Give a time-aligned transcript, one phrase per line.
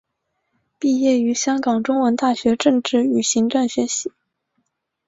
[0.79, 4.11] 毕业于香港中文大学政治与行政学系。